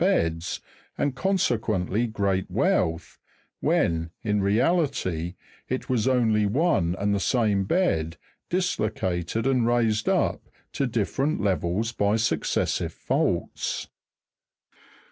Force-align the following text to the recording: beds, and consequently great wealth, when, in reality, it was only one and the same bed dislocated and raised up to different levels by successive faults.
beds, 0.03 0.59
and 0.97 1.15
consequently 1.15 2.07
great 2.07 2.49
wealth, 2.49 3.19
when, 3.59 4.09
in 4.23 4.41
reality, 4.41 5.35
it 5.69 5.89
was 5.89 6.07
only 6.07 6.43
one 6.43 6.95
and 6.97 7.13
the 7.13 7.19
same 7.19 7.65
bed 7.65 8.17
dislocated 8.49 9.45
and 9.45 9.67
raised 9.67 10.09
up 10.09 10.41
to 10.71 10.87
different 10.87 11.39
levels 11.39 11.91
by 11.91 12.15
successive 12.15 12.91
faults. 12.93 13.89